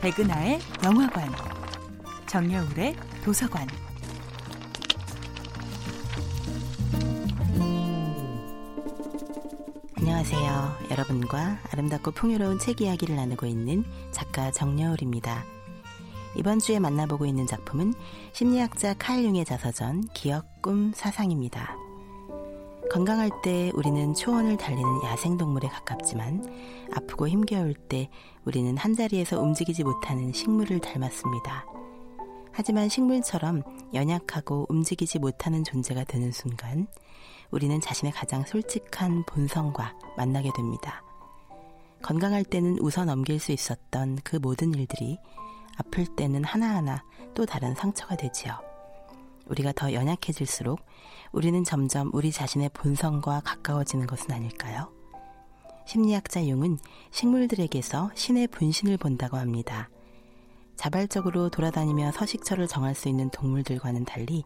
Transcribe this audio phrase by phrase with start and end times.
[0.00, 1.28] 백은하의 영화관,
[2.26, 3.66] 정여울의 도서관.
[9.96, 10.76] 안녕하세요.
[10.92, 15.44] 여러분과 아름답고 풍요로운 책 이야기를 나누고 있는 작가 정여울입니다.
[16.36, 17.92] 이번 주에 만나보고 있는 작품은
[18.32, 21.87] 심리학자 칼 융의 자서전 기억, 꿈, 사상입니다.
[22.90, 28.08] 건강할 때 우리는 초원을 달리는 야생동물에 가깝지만 아프고 힘겨울 때
[28.44, 31.66] 우리는 한자리에서 움직이지 못하는 식물을 닮았습니다.
[32.50, 36.86] 하지만 식물처럼 연약하고 움직이지 못하는 존재가 되는 순간
[37.50, 41.02] 우리는 자신의 가장 솔직한 본성과 만나게 됩니다.
[42.02, 45.18] 건강할 때는 웃어 넘길 수 있었던 그 모든 일들이
[45.76, 48.67] 아플 때는 하나하나 또 다른 상처가 되지요.
[49.48, 50.80] 우리가 더 연약해질수록
[51.32, 54.92] 우리는 점점 우리 자신의 본성과 가까워지는 것은 아닐까요?
[55.86, 56.78] 심리학자 융은
[57.10, 59.88] 식물들에게서 신의 분신을 본다고 합니다.
[60.76, 64.44] 자발적으로 돌아다니며 서식처를 정할 수 있는 동물들과는 달리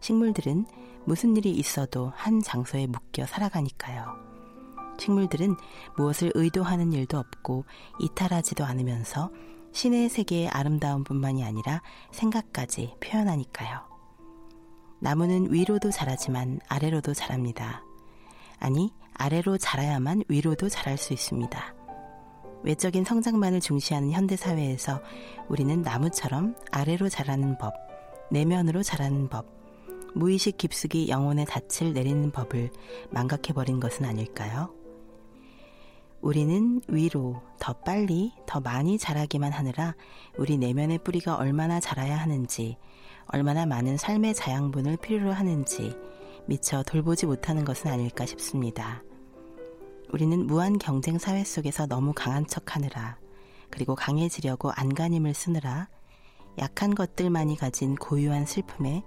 [0.00, 0.66] 식물들은
[1.04, 4.34] 무슨 일이 있어도 한 장소에 묶여 살아가니까요.
[4.98, 5.56] 식물들은
[5.96, 7.64] 무엇을 의도하는 일도 없고
[7.98, 9.30] 이탈하지도 않으면서
[9.72, 13.93] 신의 세계의 아름다움뿐만이 아니라 생각까지 표현하니까요.
[15.04, 17.84] 나무는 위로도 자라지만 아래로도 자랍니다.
[18.58, 21.74] 아니, 아래로 자라야만 위로도 자랄 수 있습니다.
[22.62, 25.02] 외적인 성장만을 중시하는 현대 사회에서
[25.50, 27.74] 우리는 나무처럼 아래로 자라는 법,
[28.30, 29.44] 내면으로 자라는 법,
[30.14, 32.70] 무의식 깊숙이 영혼의 닻을 내리는 법을
[33.10, 34.72] 망각해버린 것은 아닐까요?
[36.22, 39.94] 우리는 위로 더 빨리 더 많이 자라기만 하느라
[40.38, 42.78] 우리 내면의 뿌리가 얼마나 자라야 하는지
[43.26, 45.96] 얼마나 많은 삶의 자양분을 필요로 하는지
[46.46, 49.02] 미처 돌보지 못하는 것은 아닐까 싶습니다.
[50.12, 53.18] 우리는 무한 경쟁 사회 속에서 너무 강한 척 하느라,
[53.70, 55.88] 그리고 강해지려고 안간힘을 쓰느라,
[56.58, 59.02] 약한 것들만이 가진 고유한 슬픔에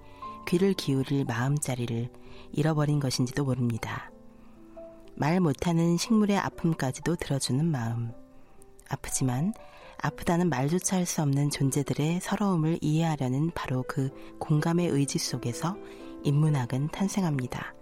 [0.47, 2.09] 귀를 기울일 마음자리를
[2.51, 4.11] 잃어버린 것인지도 모릅니다.
[5.15, 8.11] 말 못하는 식물의 아픔까지도 들어주는 마음.
[8.89, 9.53] 아프지만
[10.07, 14.09] 아프다는 말조차 할 수 없는 존재들의 서러움을 이해하려는 바로 그
[14.39, 15.75] 공감의 의지 속에서
[16.23, 17.73] 인문학은 탄생합니다.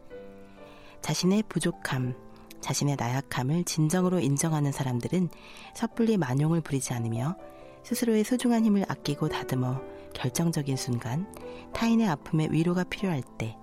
[1.01, 2.15] 자신의 부족함,
[2.61, 5.29] 자신의 나약함을 진정으로 인정하는 사람들은
[5.75, 7.35] 섣불리 만용을 부리지 않으며
[7.83, 9.81] 스스로의 소중한 힘을 아끼고 다듬어
[10.15, 11.31] 결정적인 순간
[11.73, 13.55] 타인의 아픔에 위로가 필요할 때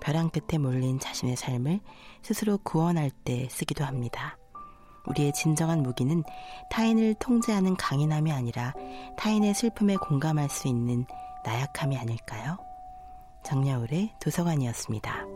[0.00, 1.80] 벼랑 끝에 몰린 자신의 삶을
[2.22, 4.38] 스스로 구원할 때 쓰기도 합니다.
[5.06, 6.22] 우리의 진정한 무기는
[6.68, 8.74] 타인을 통제하는 강인함이 아니라
[9.16, 11.06] 타인의 슬픔에 공감할 수 있는
[11.44, 12.58] 나약함이 아닐까요?
[13.42, 15.35] 정여울의 도서관이었습니다.